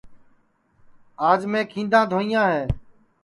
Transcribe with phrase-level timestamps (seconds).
[1.29, 2.63] آج میں کھیندا دھوئیاں ہے